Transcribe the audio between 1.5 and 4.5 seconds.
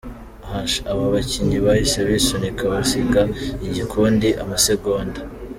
bahise bisunika basiga igikundi